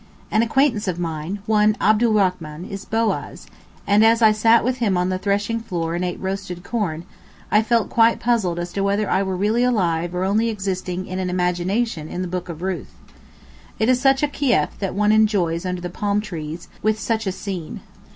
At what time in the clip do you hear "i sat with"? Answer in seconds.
4.23-4.77